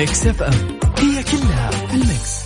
[0.00, 0.52] Mix FM
[0.98, 2.40] هي كلها في ال mix.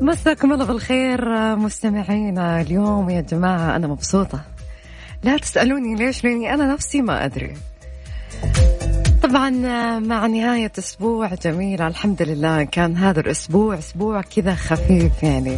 [0.00, 3.10] مساكم الله بالخير مستمعينا اليوم.
[3.10, 4.40] يا جماعة أنا مبسوطة.
[5.22, 7.54] لا تسألوني ليش؟ لأني أنا نفسي ما أدري.
[9.22, 9.50] طبعا
[9.98, 15.56] مع نهاية أسبوع جميل الحمد لله كان هذا الأسبوع أسبوع كذا خفيف يعني.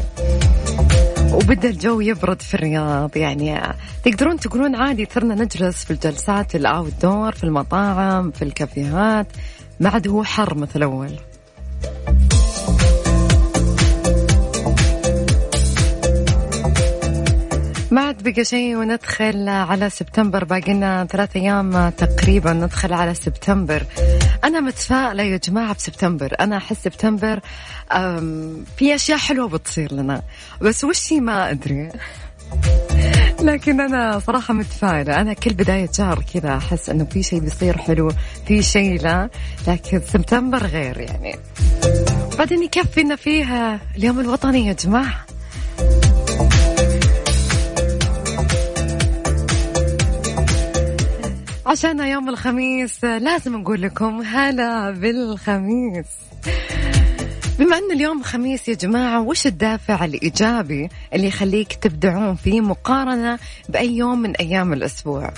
[1.34, 3.60] وبدأ الجو يبرد في الرياض يعني
[4.04, 9.26] تقدرون تقولون عادي صرنا نجلس في الجلسات الاوت دور في المطاعم في الكافيهات
[9.80, 11.10] ما عاد هو حر مثل أول.
[17.98, 23.82] ما عاد بقى شيء وندخل على سبتمبر باقي لنا ثلاث أيام تقريبا ندخل على سبتمبر.
[24.44, 26.36] أنا متفائلة يا جماعة بسبتمبر.
[26.40, 27.40] أنا أحس سبتمبر
[28.76, 30.22] في أشياء حلوة بتصير لنا.
[30.60, 31.92] بس وش ما أدري.
[33.40, 35.20] لكن أنا صراحة متفائلة.
[35.20, 38.10] أنا كل بداية شهر كذا أحس إنه في شيء بيصير حلو
[38.46, 39.30] في شيء لا.
[39.68, 41.38] لكن سبتمبر غير يعني.
[42.38, 45.26] بعدين يكفي إنه فيها اليوم الوطني يا جماعة.
[51.68, 56.06] عشان يوم الخميس لازم نقول لكم هلا بالخميس.
[57.58, 63.96] بما أن اليوم خميس يا جماعة وش الدافع الإيجابي اللي يخليك تبدعون فيه مقارنة بأي
[63.96, 65.32] يوم من أيام الأسبوع؟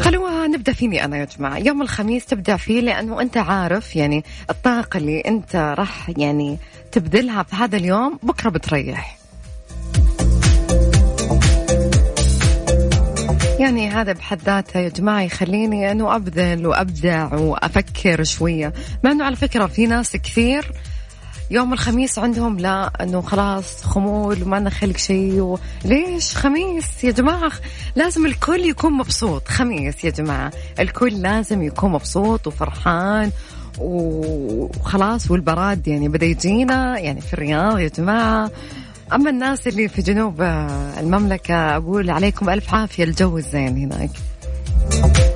[0.00, 1.58] خلونا نبدأ فيني أنا يا جماعة.
[1.58, 6.58] يوم الخميس تبدأ فيه لأنه أنت عارف يعني الطاقة اللي أنت راح يعني
[6.92, 9.15] تبذلها في هذا اليوم بكرة بتريح.
[13.60, 18.72] يعني هذا بحد ذاته يا جماعة يخليني أنه أبذل وأبدع وأفكر شوية.
[19.04, 20.72] مع أنه على فكرة في ناس كثير
[21.50, 25.58] يوم الخميس عندهم لا أنه خلاص خمول وما لنا خلق شيء و...
[25.84, 27.52] ليش خميس يا جماعة؟
[27.96, 29.48] لازم الكل يكون مبسوط.
[29.48, 33.30] خميس يا جماعة الكل لازم يكون مبسوط وفرحان
[33.78, 38.50] وخلاص والبراد يعني بدأ يجينا يعني في الرياض يا جماعة.
[39.12, 40.42] أما الناس اللي في جنوب
[41.00, 44.10] المملكة أقول عليكم ألف عافية الجو الزين هناك.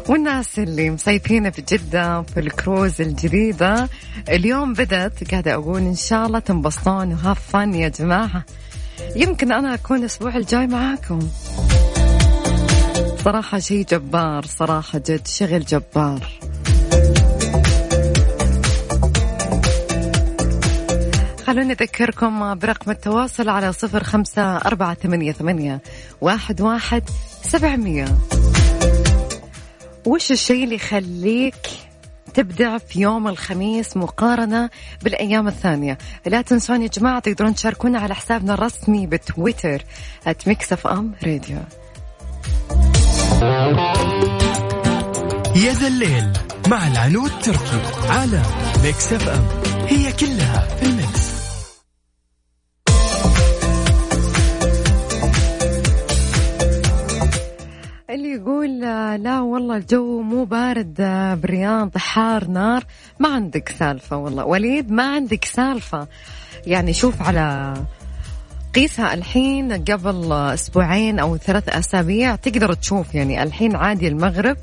[0.08, 3.88] والناس اللي مصيفين في جدة في الكروز الجديدة
[4.28, 8.44] اليوم بدت قاعدة أقول إن شاء الله تنبسطون وهاف فن يا جماعة.
[9.16, 11.18] يمكن أنا أكون الأسبوع الجاي معاكم.
[13.24, 16.28] صراحة شيء جبار صراحة جد شغل جبار.
[21.50, 25.80] خلوني أذكركم برقم التواصل على صفر خمسة أربعة ثمانية, ثمانية
[26.20, 27.02] واحد, واحد
[27.42, 28.18] سبعمية.
[30.06, 31.66] وش الشيء اللي يخليك
[32.34, 34.70] تبدع في يوم الخميس مقارنة
[35.02, 39.82] بالأيام الثانية؟ لا تنسون يا جماعة تقدرون تشاركونا على حسابنا الرسمي بتويتر
[40.46, 41.58] @ميكس أم راديو
[45.56, 46.32] يا ذا الليل
[46.68, 48.42] مع العنود تركي على
[48.84, 50.86] Mix FM هي كلها في
[58.14, 58.80] اللي يقول
[59.24, 60.94] لا والله الجو مو بارد
[61.42, 62.84] بالرياض حار نار.
[63.18, 64.44] ما عندك سالفة والله.
[64.44, 66.08] وليد ما عندك سالفة.
[66.66, 67.74] يعني شوف على
[68.74, 74.56] قيسها الحين قبل أسبوعين أو ثلاث أسابيع تقدر تشوف يعني الحين عادي المغرب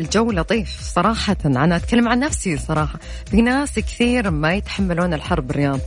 [0.00, 1.36] الجو لطيف صراحة.
[1.46, 2.98] أنا أتكلم عن نفسي صراحة.
[3.30, 5.80] في ناس كثير ما يتحملون الحر بالرياض.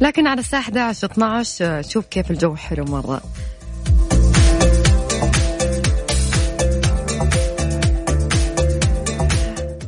[0.00, 3.20] لكن على الساعة 11 12 شوف كيف الجو حلو مرة.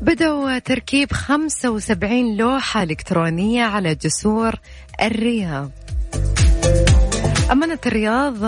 [0.08, 4.55] بدأوا تركيب 75 لوحة إلكترونية على جسور
[5.02, 5.70] الرياض.
[7.52, 8.44] أمانة الرياض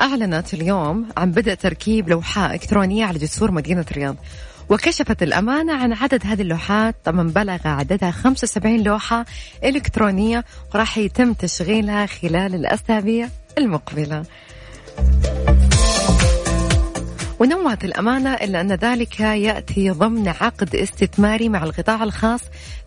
[0.00, 4.16] أعلنت اليوم عن بدء تركيب لوحة إلكترونية على جسور مدينة الرياض.
[4.68, 9.24] وكشفت الأمانة عن عدد هذه اللوحات طبعا بلغ عددها 75 لوحة
[9.64, 10.44] إلكترونية
[10.74, 13.28] وراح يتم تشغيلها خلال الأسابيع
[13.58, 14.22] المقبلة.
[17.40, 22.40] ونوهت الأمانة إلا أن ذلك يأتي ضمن عقد استثماري مع القطاع الخاص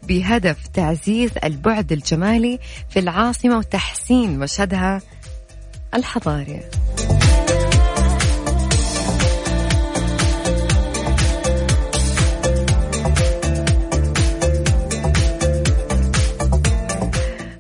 [0.04, 2.60] بهدف تعزيز البعد الجمالي
[2.90, 5.02] في العاصمة وتحسين مشهدها
[5.94, 6.62] الحضاري.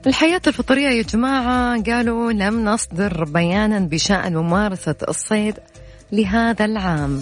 [0.07, 5.55] الحياة الفطرية يا جماعة قالوا لم نصدر بيانا بشأن ممارسة الصيد.
[6.11, 7.21] لهذا العام.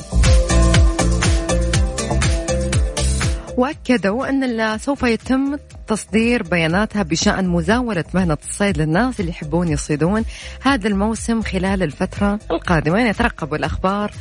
[3.57, 5.57] وأكدوا أن سوف يتم
[5.87, 10.25] تصدير بياناتها بشأن مزاولة مهنة الصيد للناس اللي يحبون يصيدون
[10.61, 12.97] هذا الموسم خلال الفترة القادمة.
[12.97, 14.11] يعني ترقبوا الأخبار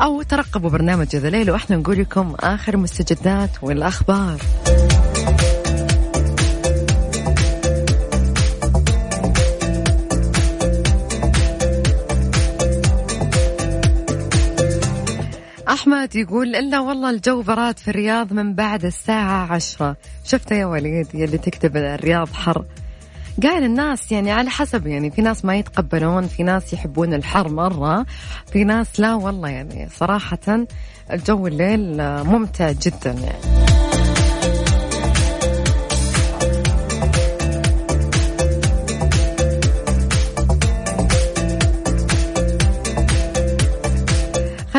[0.00, 4.40] أو ترقبوا برنامج ذا الليل وإحنا نقول لكم آخر المستجدات والأخبار.
[15.80, 19.96] أحمد يقول إلا والله الجو براد في الرياض من بعد الساعة عشرة.
[20.24, 22.64] شفت يا وليد يلي تكتب الرياض حر.
[23.42, 28.06] قايل الناس يعني على حسب يعني في ناس ما يتقبلون في ناس يحبون الحر مرة
[28.52, 30.66] في ناس لا والله يعني صراحة
[31.12, 33.69] الجو الليل ممتع جدا يعني.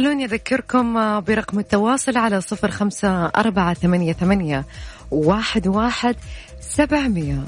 [0.01, 4.65] خلوني أذكركم برقم التواصل على صفر خمسة أربعة ثمانية, ثمانية
[5.12, 6.15] واحد, واحد
[6.62, 7.45] سبعمية.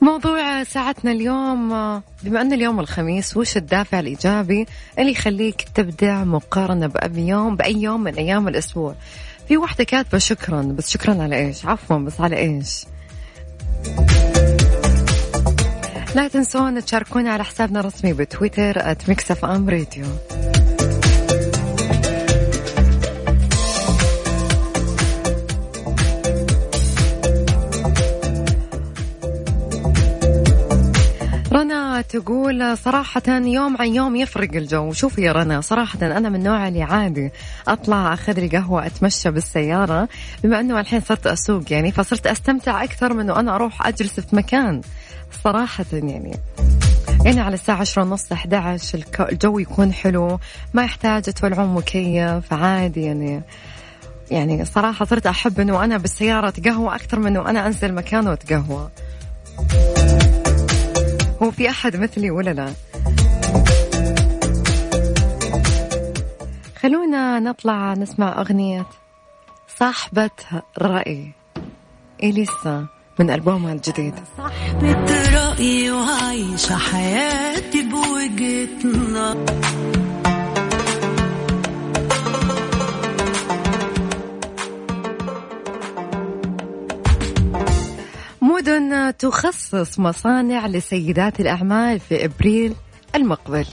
[0.00, 1.68] موضوع ساعتنا اليوم
[2.22, 4.66] بما أن اليوم الخميس وش الدافع الإيجابي
[4.98, 8.94] اللي يخليك تبدع مقارنة بأي يوم بأي يوم من أيام الأسبوع؟
[9.48, 12.84] في واحدة كاتبة شكرا بس شكرا على إيش؟ عفوا بس على إيش؟
[16.14, 20.04] لا تنسون تشاركونا على حسابنا الرسمي بتويتر @ميكسف ام راديو
[31.52, 34.92] رنا تقول صراحة يوم عن يوم يفرق الجو.
[34.92, 37.30] شوفي يا رنا صراحة أنا من النوع اللي عادي
[37.68, 40.08] أطلع أخذ لي قهوة أتمشى بالسيارة
[40.44, 44.36] بما أنه الحين صرت أسوق يعني فصرت أستمتع أكثر من أنه أنا أروح أجلس في
[44.36, 44.80] مكان.
[45.44, 46.36] صراحة يعني
[47.24, 50.38] يعني على الساعة عشرة ونص 11 الجو يكون حلو
[50.74, 53.42] ما يحتاج تولعون مكيف عادي يعني.
[54.30, 58.88] يعني صراحة صرت أحب إنه أنا بالسيارة أتقهوى أكثر من إنه أنا أنزل مكان وأتقهوى.
[61.42, 62.72] هو في أحد مثلي ولا لا؟
[66.82, 68.86] خلونا نطلع نسمع أغنية
[69.78, 70.30] صاحبة
[70.78, 71.32] رأي
[72.22, 72.86] إليسا
[73.18, 74.14] من ألبومها الجديد.
[74.38, 75.13] صاحبة
[75.54, 78.68] رأيي وعايشة حياتي بوجهة
[88.42, 92.74] مدن تخصص مصانع لسيدات الأعمال في إبريل
[93.14, 93.66] المقبل.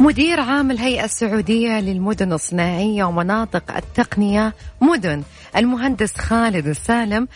[0.00, 5.22] مدير عام الهيئة السعودية للمدن الصناعية ومناطق التقنية مدن
[5.56, 7.28] المهندس خالد السالم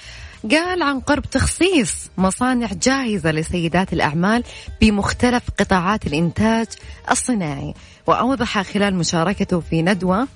[0.50, 4.44] قال عن قرب تخصيص مصانع جاهزة لسيدات الأعمال
[4.80, 6.66] بمختلف قطاعات الإنتاج
[7.10, 7.74] الصناعي.
[8.06, 10.28] وأوضح خلال مشاركته في ندوة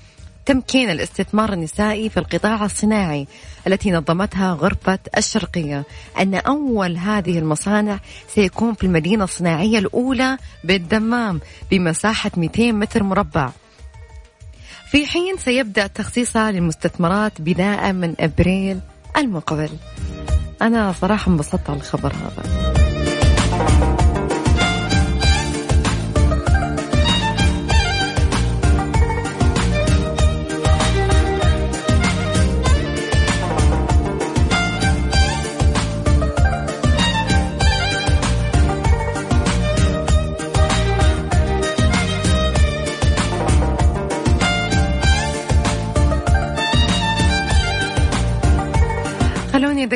[0.47, 3.27] تمكين الاستثمار النسائي في القطاع الصناعي
[3.67, 5.85] التي نظمتها غرفة الشرقية
[6.21, 13.51] أن أول هذه المصانع سيكون في المدينة الصناعية الأولى بالدمام بمساحة 200 متر مربع.
[14.91, 18.81] في حين سيبدأ تخصيصها للمستثمرات بداء من أبريل
[19.17, 19.71] المقبل.
[20.64, 22.63] أنا صراحة انبسطت على الخبر هذا.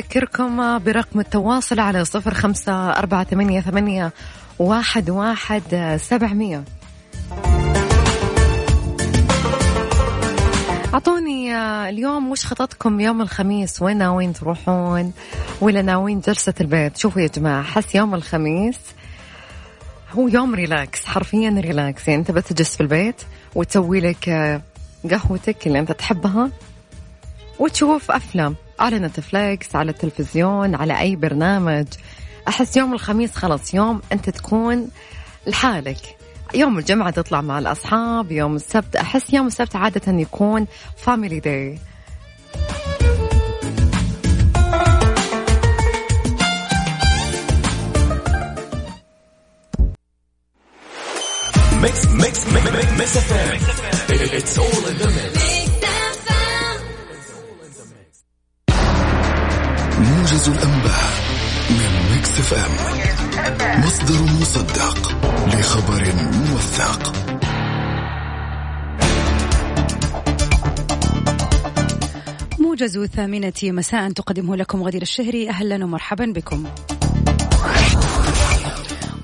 [0.09, 4.13] أذكركم برقم التواصل على صفر خمسة أربعة ثمانية, ثمانية
[4.59, 6.65] واحد, واحد سبعمية.
[10.95, 11.57] أعطوني
[11.89, 15.13] اليوم وش خططكم يوم الخميس؟ وين ناويين تروحون؟
[15.61, 18.79] ولا ناويين جلسة البيت؟ شوفوا يا جماعة حس يوم الخميس
[20.13, 23.23] هو يوم relax حرفيا relax يعني أنت بس تجلس في البيت
[23.55, 24.29] وتسوي لك
[25.11, 26.51] قهوتك اللي أنت تحبها
[27.59, 28.57] وتشوف أفلام.
[28.81, 31.87] على Netflix على التلفزيون على أي برنامج
[32.49, 34.89] أحس يوم الخميس خلاص يوم أنت تكون
[35.47, 36.17] لحالك
[36.55, 40.67] يوم الجمعة تطلع مع الأصحاب يوم السبت أحس يوم السبت عادة يكون
[40.97, 41.79] family day
[51.83, 53.79] Mix Mix Mix Mix
[54.39, 55.68] It's all in the mix.
[60.39, 61.13] موجز الأنباء
[61.71, 62.73] من Mix FM.
[63.81, 64.99] مصدر مصدق
[65.47, 67.13] لخبر موثق.
[72.59, 75.49] موجز الثامنة مساء تقدمه لكم غدير الشهري.
[75.49, 76.65] أهلا ومرحبا بكم.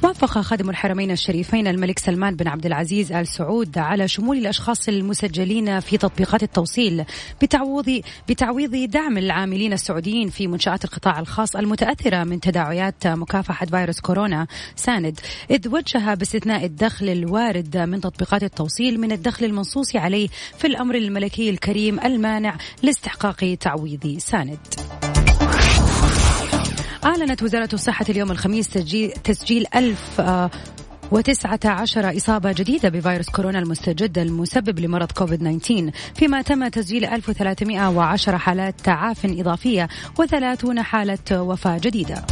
[0.04, 5.80] وافق خادم الحرمين الشريفين الملك سلمان بن عبد العزيز آل سعود على شمول الأشخاص المسجلين
[5.80, 7.04] في تطبيقات التوصيل
[7.42, 14.46] بتعويض بتعويض دعم العاملين السعوديين في منشآت القطاع الخاص المتأثرة من تداعيات مكافحة فيروس كورونا
[14.76, 15.20] ساند
[15.50, 21.50] إذ وجه باستثناء الدخل الوارد من تطبيقات التوصيل من الدخل المنصوص عليه في الأمر الملكي
[21.50, 24.58] الكريم المانع لاستحقاق تعويض ساند.
[27.04, 30.50] أعلنت وزارة الصحة اليوم الخميس تسجيل, تسجيل ألف آه،
[31.12, 38.36] وتسعة عشر إصابة جديدة بفيروس كورونا المستجد المسبب لمرض كوفيد 19 فيما تم تسجيل 1310
[38.36, 39.88] حالات تعاف إضافية
[40.20, 42.24] و30 حالة وفاة جديدة.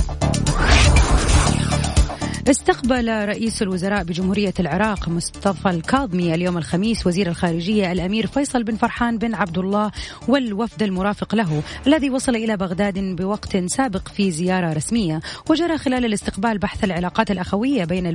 [2.48, 9.18] استقبل رئيس الوزراء بجمهورية العراق مصطفى الكاظمي اليوم الخميس وزير الخارجية الأمير فيصل بن فرحان
[9.18, 9.90] بن عبد الله
[10.28, 15.20] والوفد المرافق له الذي وصل إلى بغداد بوقت سابق في زيارة رسمية
[15.50, 18.06] وجرى خلال الاستقبال بحث العلاقات الأخوية بين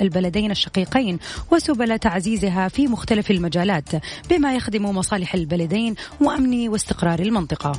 [0.00, 1.18] البلدين الشقيقين
[1.50, 3.88] وسبل تعزيزها في مختلف المجالات
[4.30, 7.72] بما يخدم مصالح البلدين وأمن واستقرار المنطقة.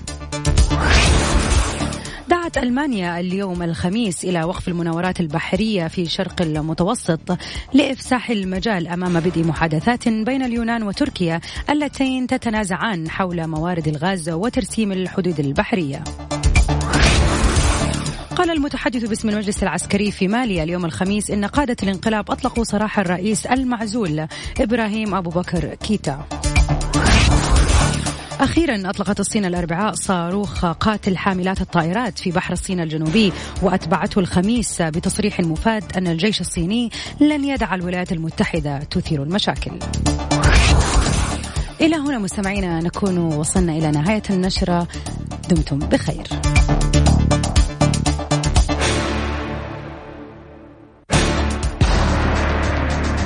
[2.28, 7.38] دعت ألمانيا اليوم الخميس إلى وقف المناورات البحرية في شرق المتوسط
[7.74, 15.40] لإفساح المجال أمام بدء محادثات بين اليونان وتركيا اللتين تتنازعان حول موارد الغاز وترسيم الحدود
[15.40, 16.04] البحرية.
[18.36, 23.46] قال المتحدث باسم المجلس العسكري في ماليا اليوم الخميس إن قادة الانقلاب أطلقوا سراح الرئيس
[23.46, 24.28] المعزول
[24.60, 26.26] إبراهيم أبو بكر كيتا.
[28.44, 35.40] أخيرا أطلقت الصين الأربعاء صاروخ قاتل حاملات الطائرات في بحر الصين الجنوبي وأتبعته الخميس بتصريح
[35.40, 39.72] مفاد أن الجيش الصيني لن يدع الولايات المتحدة تثير المشاكل.
[41.82, 44.88] إلى هنا مستمعينا نكون وصلنا إلى نهاية النشرة.
[45.50, 46.28] دمتم بخير.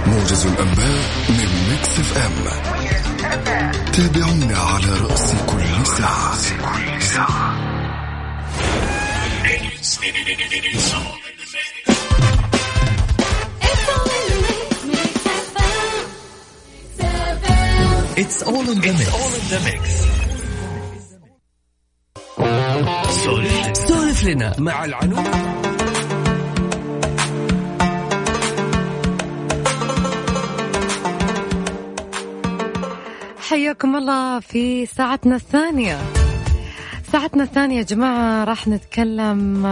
[0.07, 3.16] موجز الأنباء من Mix FM.
[3.93, 7.57] تابعونا على رأس كل ساعة
[18.19, 19.13] It's all in the mix.
[19.13, 20.07] all in the mix.
[23.87, 25.66] سولف لنا مع العنود
[33.49, 35.97] حياكم الله في ساعتنا الثانية.
[37.11, 39.65] ساعتنا الثانية يا جماعة راح نتكلم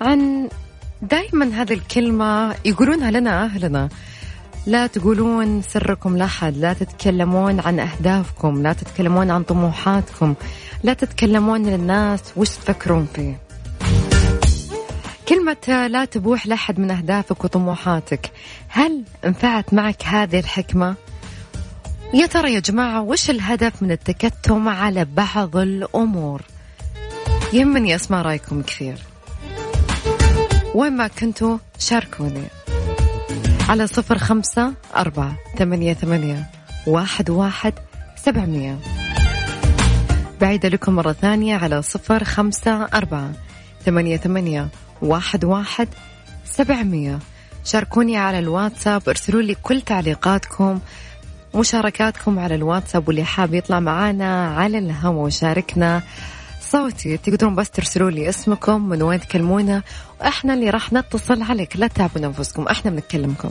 [0.00, 0.48] عن
[1.02, 3.88] دائما هذه الكلمة يقولونها لنا أهلنا.
[4.66, 10.34] لا تقولون سركم لأحد لا تتكلمون عن أهدافكم لا تتكلمون عن طموحاتكم
[10.82, 13.40] لا تتكلمون للناس وش تفكرون فيه.
[15.28, 18.30] كلمة لا تبوح لأحد من أهدافك وطموحاتك
[18.68, 20.94] هل انفعت معك هذه الحكمة؟
[22.14, 26.42] يا ترى يا جماعة وش الهدف من التكتم على بعض الأمور؟
[27.52, 28.98] يهمني أسمع رأيكم كثير.
[30.74, 32.44] وين ما كنتوا شاركوني.
[33.68, 36.50] على صفر خمسة أربعة ثمانية ثمانية
[36.86, 37.74] واحد واحد
[38.16, 38.78] سبعمية.
[40.40, 43.32] بعيدة لكم مرة ثانية على صفر خمسة أربعة
[43.84, 44.68] ثمانية ثمانية
[45.02, 45.88] واحد واحد
[46.44, 47.18] سبعمية.
[47.64, 50.80] شاركوني على الواتساب ارسلوا لي كل تعليقاتكم.
[51.54, 56.02] مشاركاتكم على الواتساب واللي حاب يطلع معانا على الهواء وشاركنا
[56.60, 57.16] صوتي.
[57.16, 59.82] تقدرون بس ترسلوا لي اسمكم من وين تكلمونا
[60.20, 61.76] وإحنا اللي راح نتصل عليك.
[61.76, 63.50] لا تعبوا انفسكم إحنا بنتكلمكم.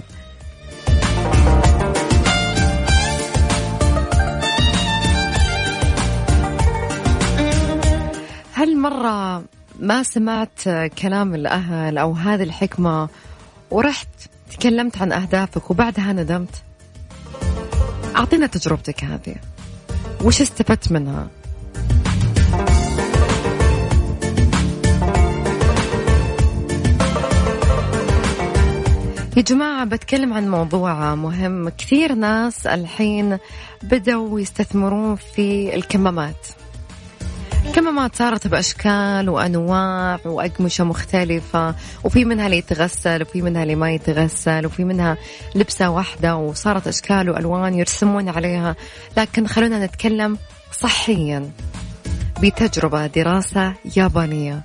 [8.54, 9.44] هل مرة
[9.80, 10.70] ما سمعت
[11.02, 13.10] كلام الأهل أو هذه الحكمة
[13.72, 14.08] ورحت
[14.52, 16.64] تكلمت عن أهدافك وبعدها ندمت؟
[18.18, 19.36] أعطينا تجربتك هذه.
[20.24, 21.28] وش استفدت منها؟
[29.38, 31.70] يا جماعة بتكلم عن موضوع مهم.
[31.70, 33.38] كثير ناس الحين
[33.84, 36.48] بدأوا يستثمرون في الكمامات.
[37.76, 44.66] كمامات صارت بأشكال وأنواع وأقمشة مختلفة وفي منها اللي يتغسل وفي منها اللي ما يتغسل
[44.66, 45.18] وفي منها
[45.56, 48.76] لبسة واحدة وصارت أشكال وألوان يرسمون عليها.
[49.18, 50.38] لكن خلونا نتكلم
[50.80, 51.52] صحيا
[52.42, 54.62] بتجربة دراسة يابانية.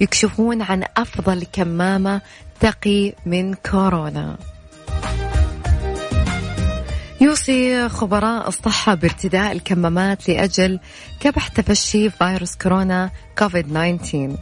[0.00, 2.20] يكشفون عن أفضل كمامة
[2.60, 4.36] تقي من كورونا.
[7.30, 10.80] يوصي خبراء الصحة بارتداء الكمامات لأجل
[11.20, 14.36] كبح تفشي فيروس كورونا كوفيد 19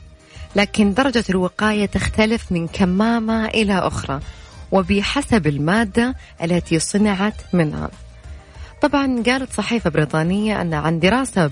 [0.56, 4.20] لكن درجة الوقاية تختلف من كمامة إلى أخرى
[4.72, 7.90] وبحسب المادة التي صنعت منها.
[8.82, 11.50] طبعا قالت صحيفة بريطانية أن عن دراسة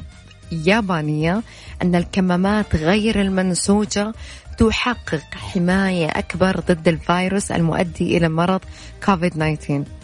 [0.53, 1.43] يابانية
[1.83, 4.13] أن الكمامات غير المنسوجة
[4.59, 8.61] تحقق حماية أكبر ضد الفيروس المؤدي إلى مرض
[9.05, 9.96] كوفيد 19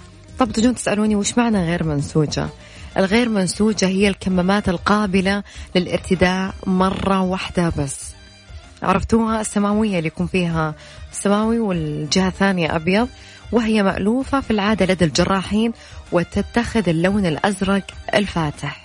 [0.43, 2.49] طب تجون تسألوني وش معنى غير منسوجة؟
[2.97, 5.43] الغير منسوجة هي الكمامات القابلة
[5.75, 8.11] للارتداء مرة واحدة بس.
[8.83, 10.75] عرفتوها؟ السماوية اللي يكون فيها
[11.13, 13.09] سماوي والجهة الثانية أبيض
[13.53, 15.73] وهي مألوفة في العادة لدى الجراحين
[16.13, 17.85] وتتخذ اللون الأزرق
[18.15, 18.85] الفاتح.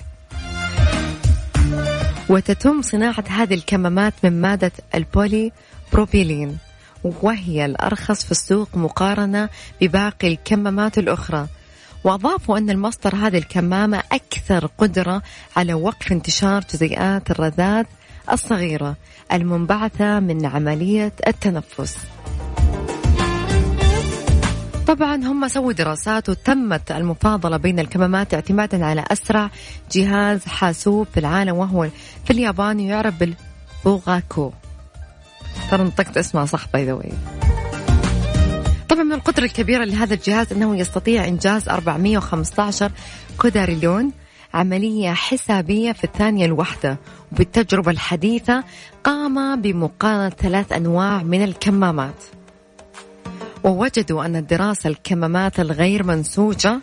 [2.30, 5.52] وتتم صناعة هذه الكمامات من مادة البولي
[5.94, 6.58] بروبيلين
[7.22, 9.50] وهي الأرخص في السوق مقارنة
[9.82, 11.48] بباقي الكمامات الأخرى.
[12.04, 15.22] وأضافوا أن المصدر هذه الكمامة أكثر قدرة
[15.56, 17.86] على وقف انتشار جزيئات الرذاذ
[18.32, 18.96] الصغيرة
[19.34, 21.98] المنبعثة من عملية التنفس.
[24.88, 29.50] طبعا هم سووا دراسات وتمت المفاضلة بين الكمامات اعتمادا على أسرع
[29.92, 31.88] جهاز حاسوب في العالم وهو
[32.26, 34.52] في اليابان يعرف بالفوغاكو.
[35.72, 37.00] ترى نطقت اسمها صح by the way
[38.90, 42.92] طبعا من القدرة الكبيرة لهذا الجهاز أنه يستطيع إنجاز 415
[43.38, 44.12] كوداريلون
[44.54, 46.98] عملية حسابية في الثانية الواحدة.
[47.32, 48.64] وبالتجربة الحديثة
[49.04, 52.24] قام بمقارنة ثلاث أنواع من الكمامات.
[53.64, 56.80] ووجدوا أن الدراسة الكمامات الغير منسوجة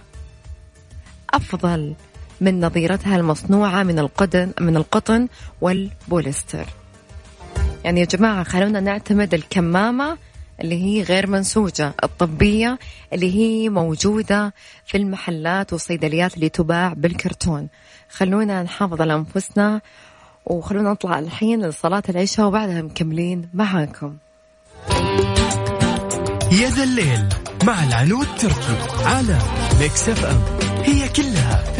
[1.34, 1.94] أفضل
[2.40, 5.28] من نظيرتها المصنوعة من القطن من القطن
[5.60, 6.66] والبوليستر.
[7.84, 10.18] يعني يا جماعة خلونا نعتمد الكمامة
[10.60, 12.78] اللي هي غير منسوجة الطبية
[13.12, 14.54] اللي هي موجودة
[14.86, 17.68] في المحلات والصيدليات اللي تباع بالكرتون.
[18.10, 19.80] خلونا نحافظ على أنفسنا
[20.46, 24.16] وخلونا نطلع الحين لصلاة العشاء وبعدها مكملين معاكم.
[26.52, 27.28] يا ذا الليل
[27.64, 29.38] مع العنود تركي على
[29.80, 30.40] Mix FM.
[30.82, 31.73] هي كلها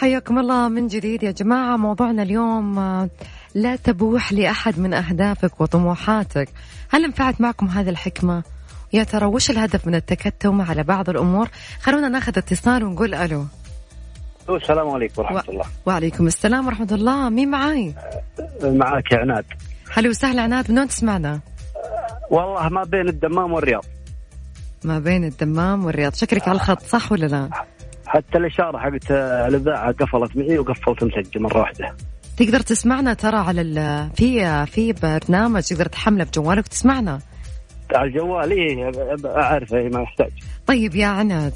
[0.00, 3.08] حياكم الله من جديد يا جماعة موضوعنا اليوم آه،
[3.54, 6.48] لا تبوح لأحد من أهدافك وطموحاتك
[6.90, 8.42] هل نفعت معكم هذه الحكمة؟
[8.92, 11.48] يا ترى وش الهدف من التكتم على بعض الأمور؟
[11.80, 13.44] خلونا ناخذ اتصال ونقول ألو
[14.50, 17.94] السلام عليكم ورحمة الله وعليكم السلام ورحمة الله مين معاي؟
[18.62, 19.44] معك يا عناد
[19.92, 21.40] هلا وسهلا عناد من وين تسمعنا؟
[22.30, 23.84] والله ما بين الدمام والرياض
[24.84, 27.50] ما بين الدمام والرياض شكلك على الخط صح ولا لا؟
[28.08, 29.10] حتى الإشارة حقت
[29.48, 31.94] الإذاعة قفلت معي وقفلت مسجل مرة واحدة.
[32.36, 37.18] تقدر تسمعنا ترى على ال في في برنامج تقدر تحمله بجوالك وتسمعنا.
[37.94, 38.52] على الجوال
[39.26, 40.30] أعرف إيه ما يحتاج.
[40.66, 41.52] طيب يا عناد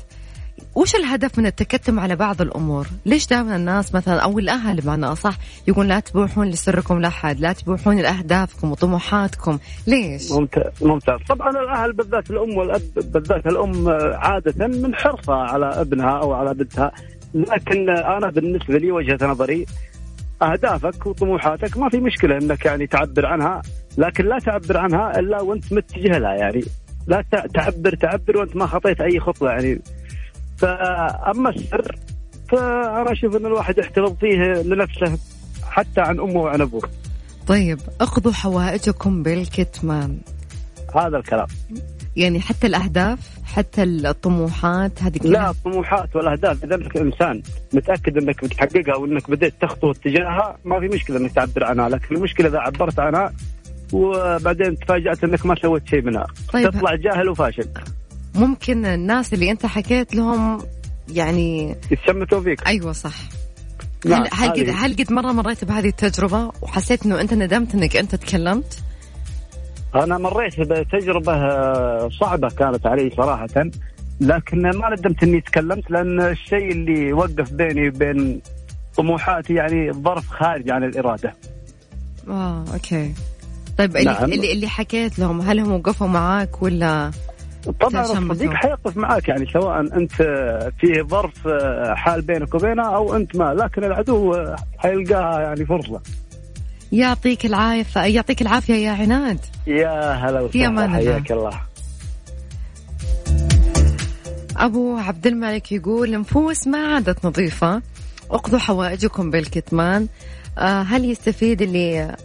[0.75, 5.39] وش الهدف من التكتم على بعض الأمور؟ ليش دائما الناس مثلا أو الأهل بمعنى أصح
[5.69, 12.31] يقول لا تبوحون لسركم لاحد، لا تبوحون لأهدافكم وطموحاتكم، ليش؟ ممتاز ممتاز، طبعا الأهل بالذات
[12.31, 16.93] الأم والأب بالذات الأم عادة من حرصها على ابنها أو على بنتها،
[17.35, 19.67] لكن أنا بالنسبة لي وجهة نظري
[20.43, 23.63] أهدافك وطموحاتك ما في مشكلة إنك يعني تعبر عنها،
[23.99, 26.65] لكن لا تعبر عنها إلا وأنت متجه لها يعني
[27.07, 29.83] لا تعبر تعبر وأنت ما خطيت أي خطوة يعني
[30.59, 31.97] فأما السر
[32.49, 35.19] فانا أشوف إن الواحد يحتفظ فيه لنفسه
[35.71, 36.89] حتى عن أمه وعن أبوه.
[37.47, 40.19] طيب اخذوا حوائجكم بالكتمان.
[40.97, 41.47] هذا الكلام.
[42.17, 48.45] يعني حتى الأهداف حتى الطموحات هذه كلها لا الطموحات والأهداف إذا أنك إنسان متأكد إنك
[48.45, 52.99] بتحققها وإنك بديت تخطو اتجاهها ما في مشكلة إنك تعبر عنها لكن المشكلة إذا عبرت
[52.99, 53.33] عنها
[53.93, 56.71] وبعدين تفاجأت إنك ما سويت شيء منها طيب.
[56.71, 57.69] تطلع جاهل وفاشل
[58.35, 60.59] ممكن الناس اللي انت حكيت لهم
[61.09, 63.15] يعني يتشمتوا فيك أيوه صح
[64.07, 64.23] نعم.
[64.23, 68.15] هل هل قد هل قد مرة مريت بهذه التجربة وحسيت إنه أنت ندمت إنك أنت
[68.15, 68.83] تكلمت؟
[69.95, 71.33] أنا مريت بتجربة
[72.09, 73.71] صعبة كانت علي صراحة
[74.21, 78.41] لكن ما ندمت إني تكلمت لأن الشيء اللي وقف بيني وبين
[78.97, 81.35] طموحاتي يعني ظرف خارج عن الإرادة.
[82.29, 83.15] آه أوكي.
[83.79, 84.33] طيب نعم.
[84.33, 87.11] اللي اللي حكيت لهم هل هم وقفوا معاك ولا
[87.81, 90.13] طبعا الصديق حيقف معك يعني سواء أنت
[90.81, 91.49] في ظرف
[91.95, 94.37] حال بينك وبينه أو أنت ما لكن العدو
[94.79, 96.01] حيلقاها يعني فرصة.
[96.93, 99.39] يعطيك العافيه يعطيك العافية يا عناد.
[99.67, 101.61] يا هلا وسهلا حياك الله.
[104.57, 107.83] أبو عبد الملك يقول نفوس ما عادت نظيفة.
[108.31, 110.09] أخذوا حوائجكم بالكتمان.
[110.59, 112.17] آه، هل يستفيد اللي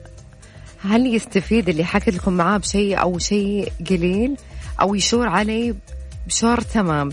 [0.81, 4.35] هل يستفيد اللي حكيت لكم معاه بشيء أو شيء قليل؟
[4.81, 5.75] أو يشور علي
[6.27, 7.09] بشور تمام.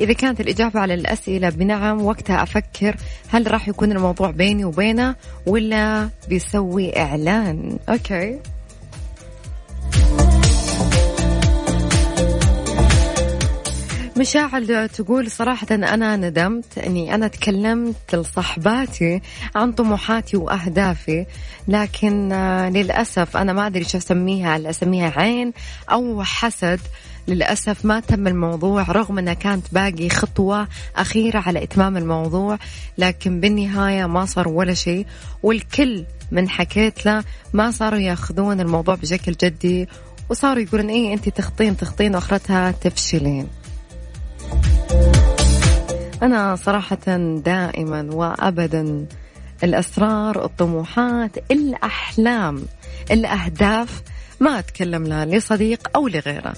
[0.00, 2.96] إذا كانت الإجابة على الأسئلة بنعم وقتها أفكر
[3.28, 5.14] هل راح يكون الموضوع بيني وبينه
[5.46, 7.78] ولا بيسوي إعلان.
[7.88, 8.38] أوكي.
[14.18, 19.20] مشاعل تقول صراحة أنا ندمت أني أنا تكلمت لصحباتي
[19.54, 21.26] عن طموحاتي وأهدافي
[21.68, 24.56] لكن آه، للأسف أنا ما أدري شو أسميها.
[24.56, 25.52] هل أسميها عين
[25.92, 26.80] أو حسد.
[27.28, 32.58] للأسف ما تم الموضوع رغم أنها كانت باقي خطوة أخيرة على إتمام الموضوع
[32.98, 35.06] لكن بالنهاية ما صار ولا شيء
[35.42, 39.88] والكل من حكيت له ما صاروا يأخذون الموضوع بشكل جدي
[40.28, 43.48] وصاروا يقولون إيه انت تخطين تخطين وأخرتها تفشلين.
[46.22, 49.06] أنا صراحة دائما وأبدا
[49.64, 52.62] الأسرار الطموحات الأحلام
[53.10, 54.02] الأهداف
[54.40, 56.52] ما أتكلم لها لصديق أو لغيره.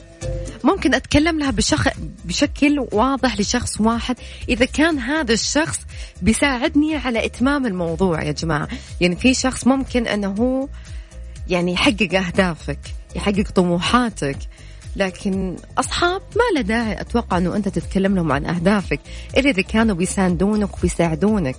[0.64, 1.88] ممكن أتكلم لها بشخ...
[2.24, 4.16] بشكل واضح لشخص واحد.
[4.48, 5.80] إذا كان هذا الشخص
[6.22, 8.68] بيساعدني على إتمام الموضوع يا جماعة.
[9.00, 10.68] يعني في شخص ممكن أنه هو
[11.48, 12.78] يعني يحقق أهدافك
[13.16, 14.38] يحقق طموحاتك
[14.96, 19.00] لكن أصحاب ما له داعي أتوقع أنه أنت تتكلم لهم عن أهدافك.
[19.36, 21.56] إلا إذا كانوا بيساندونك وبيساعدونك.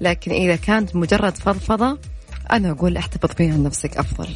[0.00, 1.98] لكن إذا كانت مجرد فضفضة
[2.52, 4.28] أنا أقول احتفظ بها نفسك أفضل.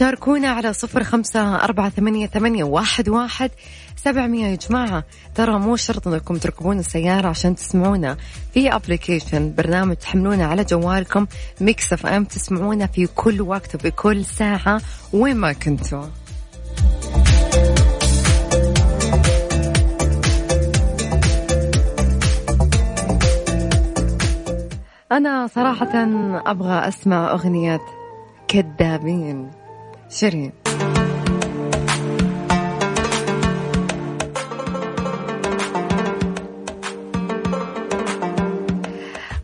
[0.00, 3.50] شاركونا على صفر خمسة أربعة ثمانية, ثمانية واحد, واحد.
[3.96, 5.04] سبعمية يا جماعة.
[5.34, 8.16] ترى مو شرط أنكم تركبون السيارة عشان تسمعونا
[8.54, 11.26] في application برنامج تحملونه على جوالكم.
[11.60, 14.80] Mix FM تسمعونا في كل وقت وفي كل ساعة
[15.12, 16.04] وين ما كنتوا.
[25.12, 25.92] أنا صراحة
[26.46, 27.80] أبغى أسمع أغنية
[28.48, 29.59] كذابين
[30.10, 30.52] شيرين.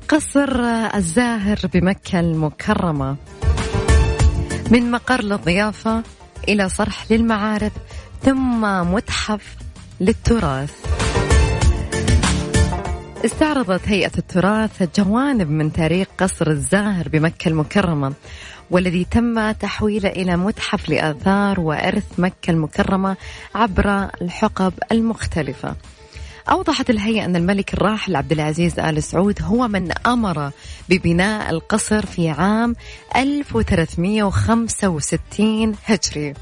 [0.08, 0.60] قصر
[0.94, 3.16] الزاهر بمكة المكرمة.
[4.70, 6.02] من مقر للضيافة
[6.48, 7.72] إلى صرح للمعارف
[8.22, 8.60] ثم
[8.92, 9.56] متحف
[10.00, 10.72] للتراث.
[13.24, 18.12] استعرضت هيئة التراث جوانب من تاريخ قصر الزاهر بمكة المكرمة.
[18.70, 23.16] والذي تم تحويله إلى متحف لآثار وإرث مكة المكرمة
[23.54, 25.74] عبر الحقب المختلفة.
[26.50, 30.50] أوضحت الهيئة أن الملك الراحل عبد العزيز آل سعود هو من أمر
[30.88, 32.76] ببناء القصر في عام
[33.16, 36.34] 1365 هجري.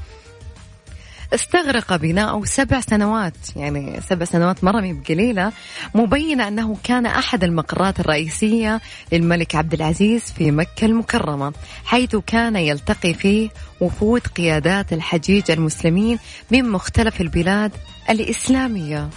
[1.35, 3.33] استغرق بناؤه سبع سنوات.
[3.55, 5.51] يعني سبع سنوات مرة مي بقليلة.
[5.95, 11.53] مبينة أنه كان أحد المقرات الرئيسية للملك عبد العزيز في مكة المكرمة
[11.85, 13.49] حيث كان يلتقي فيه
[13.81, 16.19] وفود قيادات الحجيج المسلمين
[16.51, 17.71] من مختلف البلاد
[18.09, 19.09] الإسلامية.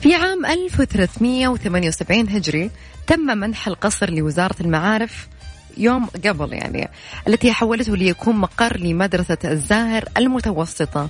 [0.00, 2.70] في عام 1378 هجري
[3.06, 5.28] تم منح القصر لوزارة المعارف
[5.78, 6.88] يوم قبل يعني
[7.28, 11.08] التي حولته ليكون مقر لمدرسة الزاهر المتوسطة.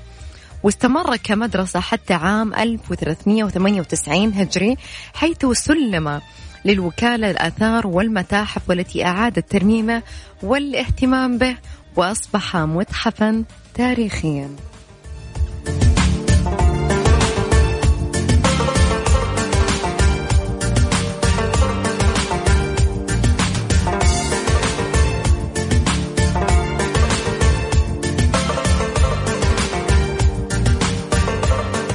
[0.63, 4.77] واستمر كمدرسة حتى عام 1398 هجري
[5.15, 6.21] حيث سلم
[6.65, 10.03] للوكالة الآثار والمتاحف والتي أعادت ترميمه
[10.43, 11.57] والاهتمام به
[11.97, 14.51] وأصبح متحفا تاريخيا.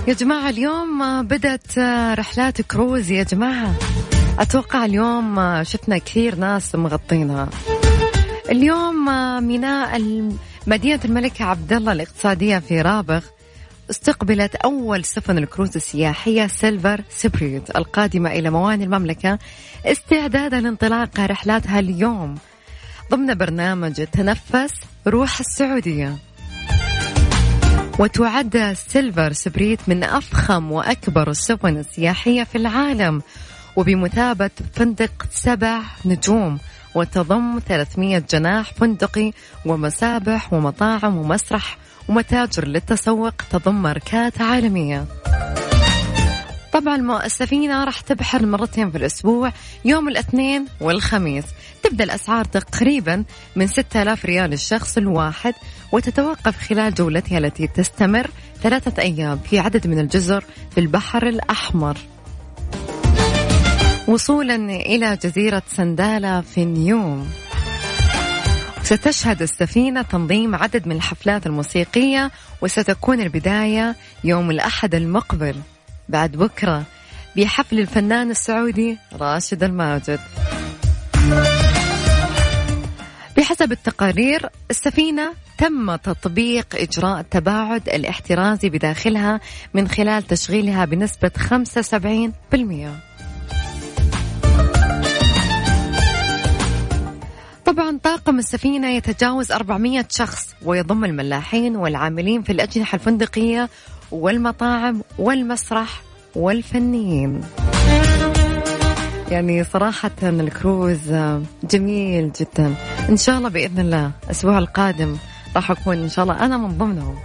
[0.09, 1.79] يا جماعة اليوم بدأت
[2.19, 3.75] رحلات كروز يا جماعة.
[4.39, 7.49] أتوقع اليوم شفنا كثير ناس مغطينها.
[8.51, 9.05] اليوم
[9.47, 10.01] ميناء
[10.67, 13.25] مدينة الملك عبد الله الاقتصادية في رابغ
[13.89, 19.39] استقبلت أول سفن الكروز السياحية Silver Spirit القادمة إلى موانئ المملكة
[19.85, 22.35] استعدادا لانطلاق رحلاتها اليوم
[23.11, 24.73] ضمن برنامج تنفس
[25.07, 26.28] روح السعودية.
[27.99, 33.21] وتعد Silver Spirit من أفخم وأكبر السفن السياحية في العالم.
[33.75, 36.59] وبمثابة فندق سبع نجوم
[36.95, 39.31] وتضم 300 جناح فندقي
[39.65, 41.77] ومسابح ومطاعم ومسرح
[42.09, 45.05] ومتاجر للتسوق تضم ماركات عالمية.
[46.79, 49.51] طبعا السفينة راح تبحر مرتين في الأسبوع
[49.85, 51.43] يوم الاثنين والخميس.
[51.83, 53.23] تبدأ الأسعار تقريبا
[53.55, 55.53] من 6000 ريال الشخص الواحد
[55.91, 58.29] وتتوقف خلال جولتها التي تستمر
[58.63, 61.97] ثلاثة أيام في عدد من الجزر في البحر الأحمر.
[64.07, 67.27] وصولا إلى جزيرة سندالة في نيوم
[68.83, 75.55] ستشهد السفينة تنظيم عدد من الحفلات الموسيقية وستكون البداية يوم الأحد المقبل.
[76.09, 76.83] بعد بكرة
[77.37, 80.19] بحفل الفنان السعودي راشد الماجد.
[83.37, 89.39] بحسب التقارير السفينة تم تطبيق إجراء التباعد الاحترازي بداخلها
[89.73, 93.09] من خلال تشغيلها بنسبة 75%
[97.65, 103.69] طبعا طاقم السفينة يتجاوز 400 شخص ويضم الملاحين والعاملين في الأجنحة الفندقية
[104.11, 106.01] والمطاعم والمسرح
[106.35, 107.41] والفنيين.
[109.31, 111.13] يعني صراحة الكروز
[111.63, 112.73] جميل جدا.
[113.09, 115.17] إن شاء الله بإذن الله الأسبوع القادم
[115.55, 117.15] راح أكون إن شاء الله أنا من ضمنهم.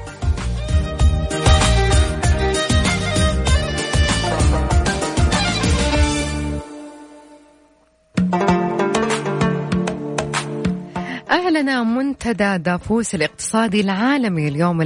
[11.30, 14.82] أعلن منتدى دافوس الاقتصادي العالمي اليوم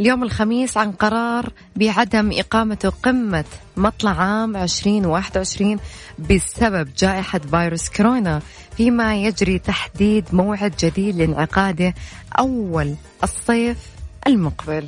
[0.00, 3.44] اليوم الخميس عن قرار بعدم إقامة قمة
[3.76, 5.78] مطلع عام 2021
[6.18, 8.42] بسبب جائحة فيروس كورونا
[8.76, 11.94] فيما يجري تحديد موعد جديد لانعقاده
[12.38, 13.78] أول الصيف
[14.26, 14.86] المقبل.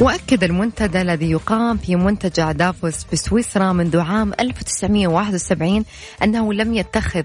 [0.00, 5.84] وأكد المنتدى الذي يقام في منتجع دافوس بسويسرا منذ عام 1971
[6.22, 7.24] أنه لم يتخذ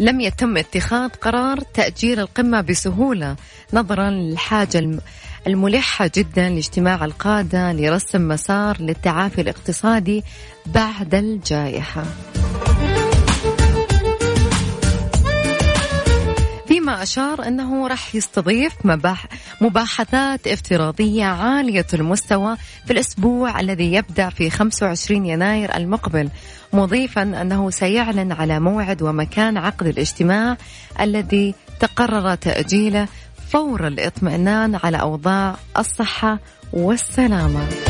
[0.00, 3.36] لم يتم اتخاذ قرار تأجيل القمة بسهولة
[3.72, 4.98] نظرا للحاجة
[5.46, 10.24] الملحة جدا لاجتماع القادة لرسم مسار للتعافي الاقتصادي
[10.66, 12.04] بعد الجائحة.
[16.88, 19.26] فيما أشار أنه راح يستضيف مباح
[19.60, 26.30] مباحثات افتراضية عالية المستوى في الأسبوع الذي يبدأ في 25 يناير المقبل
[26.72, 30.56] مضيفا أنه سيعلن على موعد ومكان عقد الاجتماع
[31.00, 33.08] الذي تقرر تأجيله
[33.48, 36.38] فور الإطمئنان على أوضاع الصحة
[36.72, 37.87] والسلامة.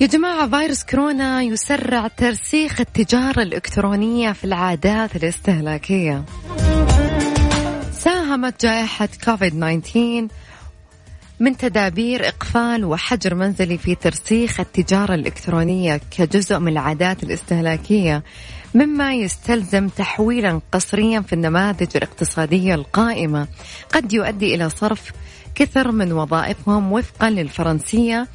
[0.00, 6.24] يا جماعة فيروس كورونا يسرع ترسيخ التجارة الإلكترونية في العادات الاستهلاكية.
[7.92, 10.28] ساهمت جائحة كوفيد 19
[11.40, 18.22] من تدابير إقفال وحجر منزلي في ترسيخ التجارة الإلكترونية كجزء من العادات الاستهلاكية
[18.74, 23.48] مما يستلزم تحويلا قسريا في النماذج الاقتصادية القائمة.
[23.94, 25.12] قد يؤدي إلى صرف
[25.54, 28.28] كثر من وظائفهم وفقا للفرنسية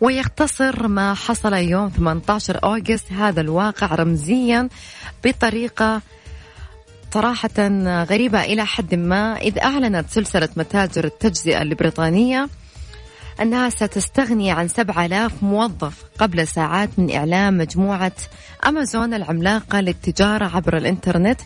[0.00, 4.68] ويختصر ما حصل يوم 18 أوغست هذا الواقع رمزيا
[5.24, 6.00] بطريقة
[7.14, 7.68] صراحة
[8.04, 12.48] غريبة إلى حد ما إذ أعلنت سلسلة متاجر التجزئة البريطانية
[13.42, 18.12] أنها ستستغني عن 7000 موظف قبل ساعات من إعلان مجموعة
[18.66, 21.40] أمازون العملاقة للتجارة عبر الإنترنت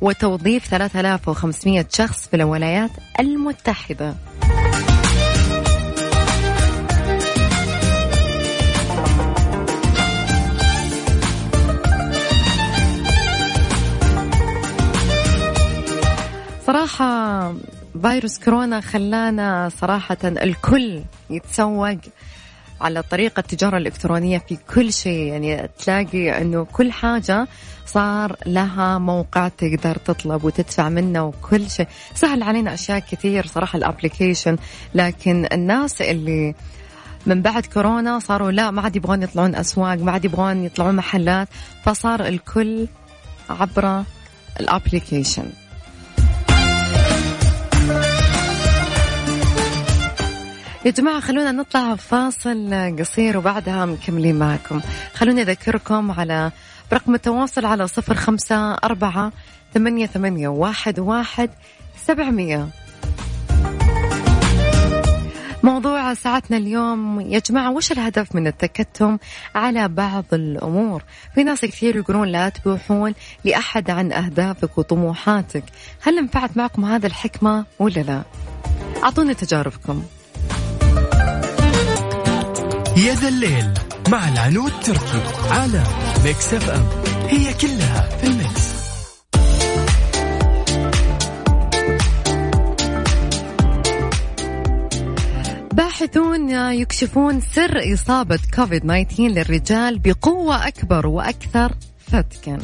[0.00, 2.90] وتوظيف 3500 شخص في الولايات
[3.20, 4.14] المتحدة.
[16.66, 17.54] صراحة
[18.02, 21.98] فيروس كورونا خلانا صراحة الكل يتسوق
[22.80, 25.32] على طريقة التجارة الإلكترونية في كل شيء.
[25.32, 27.48] يعني تلاقي أنه كل حاجة
[27.86, 31.86] صار لها موقع تقدر تطلب وتدفع منه وكل شيء.
[32.14, 34.56] سهل علينا أشياء كثير صراحة الأبليكيشن
[34.94, 36.54] لكن الناس اللي
[37.26, 41.48] من بعد كورونا صاروا لا ما عاد يبغون يطلعون أسواق ما عاد يبغون يطلعون محلات
[41.84, 42.88] فصار الكل
[43.50, 44.02] عبر
[44.60, 45.65] الأبليكيشن.
[50.86, 54.80] يا جماعة خلونا نطلع فاصل قصير وبعدها مكملين معكم.
[55.14, 56.52] خلوني أذكركم على
[56.90, 59.32] برقم التواصل على صفر خمسة أربعة
[59.74, 61.50] ثمانية, ثمانية واحد, واحد
[62.06, 62.68] سبعمية.
[65.62, 69.18] موضوع ساعتنا اليوم يا جماعة وش الهدف من التكتم
[69.54, 71.02] على بعض الأمور؟
[71.34, 75.64] في ناس كثير يقولون لا تبوحون لأحد عن أهدافك وطموحاتك.
[76.02, 78.22] هل نفعت معكم هذا الحكمة ولا لا؟
[79.02, 80.02] أعطوني تجاربكم.
[82.96, 83.74] يا ذا الليل
[84.08, 85.82] مع العنود تركي على
[86.24, 86.88] Mix FM
[87.28, 88.76] هي كلها في ال mix.
[95.72, 102.58] باحثون يكشفون سر إصابة كوفيد 19 للرجال بقوة أكبر وأكثر فتكا.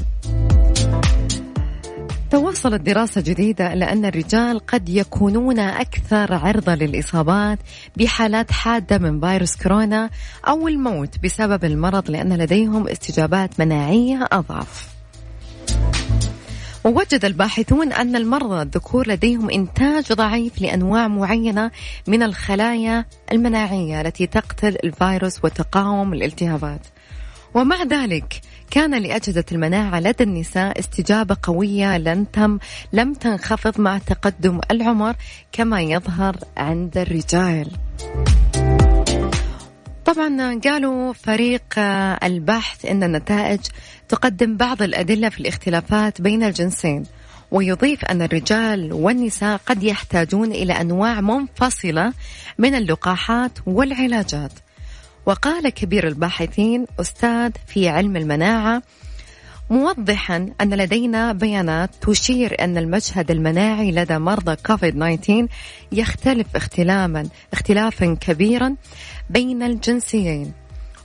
[2.32, 7.58] توصلت دراسة جديدة إلى أن الرجال قد يكونون أكثر عرضة للإصابات
[7.96, 10.10] بحالات حادة من فيروس كورونا
[10.48, 14.88] أو الموت بسبب المرض لأن لديهم استجابات مناعية أضعف.
[16.84, 21.70] ووجد الباحثون أن المرضى الذكور لديهم إنتاج ضعيف لأنواع معينة
[22.06, 26.86] من الخلايا المناعية التي تقتل الفيروس وتقاوم الالتهابات.
[27.54, 28.40] ومع ذلك
[28.72, 32.58] كان لأجهزة المناعة لدى النساء استجابة قوية لن تم
[32.92, 35.14] لم تنخفض مع تقدم العمر
[35.52, 37.70] كما يظهر عند الرجال.
[40.04, 41.78] طبعا قالوا فريق
[42.24, 43.60] البحث إن النتائج
[44.08, 47.02] تقدم بعض الأدلة في الاختلافات بين الجنسين
[47.50, 52.12] ويضيف أن الرجال والنساء قد يحتاجون إلى أنواع منفصلة
[52.58, 54.52] من اللقاحات والعلاجات
[55.26, 58.82] وقال كبير الباحثين أستاذ في علم المناعة
[59.70, 65.46] موضحا أن لدينا بيانات تشير أن المشهد المناعي لدى مرضى كوفيد 19
[65.92, 68.76] يختلف اختلافا اختلافا كبيرا
[69.30, 70.52] بين الجنسيين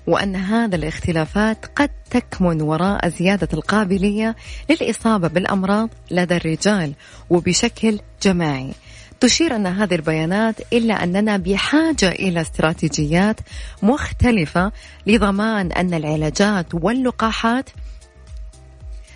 [0.07, 4.35] وأن هذا الاختلافات قد تكمن وراء زيادة القابلية
[4.69, 6.93] للإصابة بالأمراض لدى الرجال
[7.29, 8.73] وبشكل جماعي.
[9.19, 13.39] تشير أن هذه البيانات إلا أننا بحاجة إلى استراتيجيات
[13.83, 14.71] مختلفة
[15.07, 17.69] لضمان أن العلاجات واللقاحات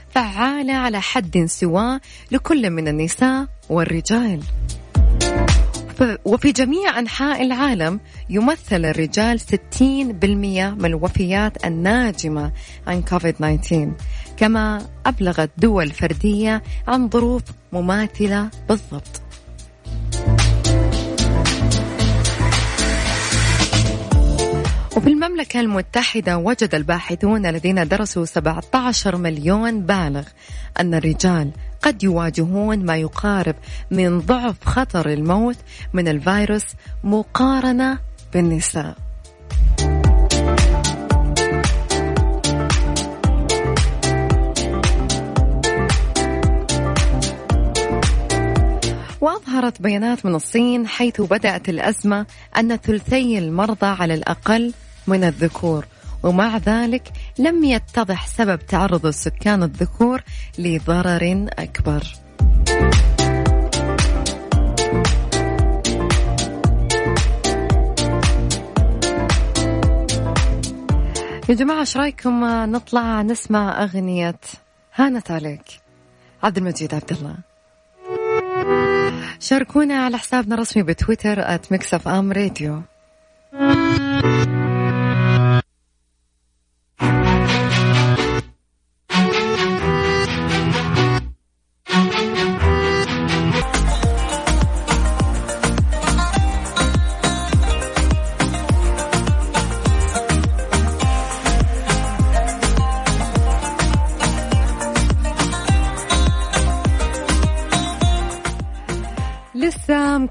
[0.09, 1.99] فعالة على حد سواء
[2.31, 4.43] لكل من النساء والرجال.
[6.25, 9.43] وفي جميع أنحاء العالم يمثل الرجال 60%
[9.81, 12.51] من الوفيات الناجمة
[12.87, 13.91] عن كوفيد 19
[14.37, 19.21] كما أبلغت دول فردية عن ظروف مماثلة بالضبط.
[25.01, 30.23] وفي المملكة المتحدة وجد الباحثون الذين درسوا 17 مليون بالغ
[30.79, 33.55] أن الرجال قد يواجهون ما يقارب
[33.91, 35.57] من ضعف خطر الموت
[35.93, 36.65] من الفيروس
[37.03, 37.99] مقارنة
[38.33, 38.97] بالنساء.
[49.21, 52.25] وأظهرت بيانات من الصين حيث بدأت الأزمة
[52.57, 54.73] أن ثلثي المرضى على الأقل
[55.07, 55.85] من الذكور
[56.23, 60.21] ومع ذلك لم يتضح سبب تعرض السكان الذكور
[60.57, 62.03] لضرر أكبر.
[71.49, 74.39] يا جماعة إيش رأيكم؟ نطلع نسمع أغنية
[74.95, 75.63] هانت عليك.
[76.43, 77.35] عبد المجيد عبد الله.
[79.39, 82.81] شاركونا على حسابنا الرسمي بتويتر @ Mix FM Radio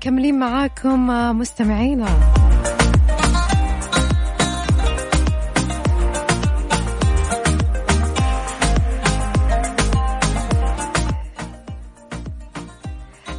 [0.00, 1.06] مكملين معاكم
[1.38, 2.06] مستمعينا.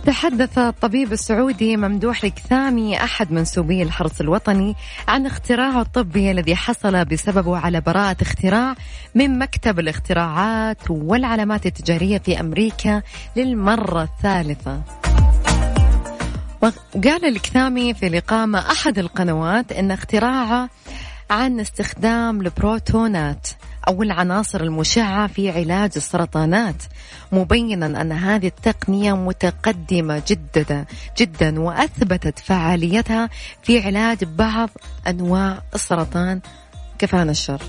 [0.06, 4.76] تحدث الطبيب السعودي ممدوح الكثامي أحد منسوبي الحرس الوطني
[5.08, 8.76] عن اختراعه الطبي الذي حصل بسببه على براءة اختراع
[9.16, 13.02] من مكتب الاختراعات والعلامات التجارية في أمريكا
[13.36, 14.82] للمرة الثالثة.
[16.62, 20.70] وقال الكثامي في لقاء مع أحد القنوات أن اختراعه
[21.30, 23.47] عن استخدام البروتونات
[23.88, 26.84] أو العناصر المشعة في علاج السرطانات
[27.32, 30.86] مبينا أن هذه التقنية متقدمة جدا
[31.18, 33.30] جدا وأثبتت فعاليتها
[33.64, 34.70] في علاج بعض
[35.07, 36.41] أنواع السرطان.
[36.99, 37.62] كفانا الشر.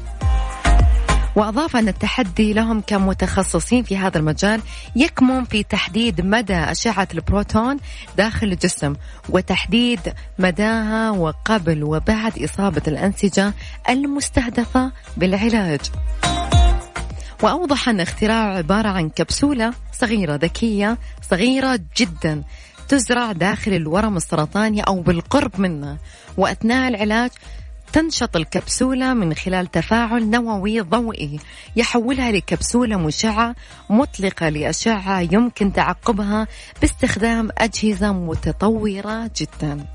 [1.37, 4.61] وأضاف أن التحدي لهم كمتخصصين في هذا المجال
[4.97, 7.76] يكمن في تحديد مدى أشعة البروتون
[8.16, 8.95] داخل الجسم
[9.28, 10.01] وتحديد
[10.39, 13.53] مداها وقبل وبعد إصابة الأنسجة
[13.89, 15.80] المستهدفة بالعلاج.
[17.43, 20.99] وأوضح أن اختراعه عبارة عن كبسولة صغيرة ذكية
[21.30, 22.43] صغيرة جدا
[22.89, 25.99] تزرع داخل الورم السرطاني أو بالقرب منه
[26.37, 27.30] وأثناء العلاج
[27.93, 31.40] تنشط الكبسولة من خلال تفاعل نووي ضوئي
[31.76, 33.55] يحولها لكبسولة مشعة
[33.90, 36.47] مطلقة لأشعة يمكن تعقبها
[36.80, 39.86] باستخدام أجهزة متطورة جدا.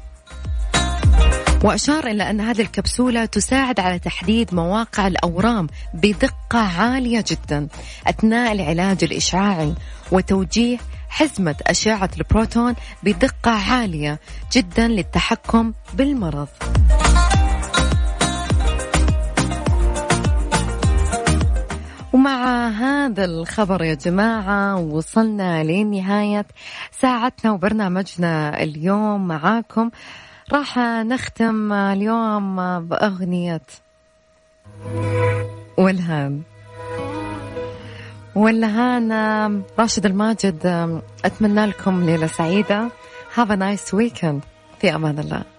[1.63, 7.67] وأشار إلى أن هذه الكبسولة تساعد على تحديد مواقع الأورام بدقة عالية جدا
[8.07, 9.73] أثناء العلاج الإشعاعي
[10.11, 10.77] وتوجيه
[11.09, 14.19] حزمة أشعة البروتون بدقة عالية
[14.53, 16.47] جدا للتحكم بالمرض.
[22.13, 26.45] ومع هذا الخبر يا جماعة وصلنا لنهاية
[26.91, 29.89] ساعتنا وبرنامجنا اليوم معاكم.
[30.53, 33.61] راح نختم اليوم بأغنية
[35.77, 36.41] والهان
[38.35, 39.11] والهان
[39.79, 40.65] راشد الماجد
[41.25, 42.89] أتمنى لكم ليلة سعيدة.
[43.35, 44.41] Have a nice weekend.
[44.81, 45.56] في أمان الله.